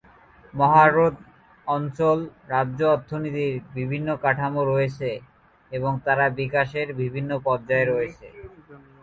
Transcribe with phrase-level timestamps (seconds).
[0.53, 1.15] মহা হ্রদ
[1.67, 2.17] অঞ্চল
[2.53, 5.09] রাজ্য অর্থনীতির বিভিন্ন কাঠামো রয়েছে
[5.71, 8.27] এবং তারা বিকাশের বিভিন্ন পর্যায়ে রয়েছে।